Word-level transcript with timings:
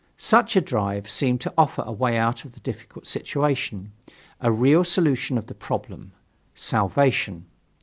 Such 0.17 0.55
a 0.55 0.61
drive 0.61 1.07
seemed 1.07 1.41
to 1.41 1.53
offer 1.55 1.83
a 1.85 1.91
way 1.91 2.17
out 2.17 2.43
of 2.43 2.55
the 2.55 2.59
difficult 2.61 3.05
situation, 3.05 3.91
a 4.39 4.51
real 4.51 4.83
solution 4.83 5.37
of 5.37 5.45
the 5.45 5.53
problem 5.53 6.13
salvation. 6.55 7.45